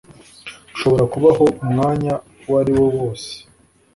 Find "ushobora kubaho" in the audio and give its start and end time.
0.75-1.45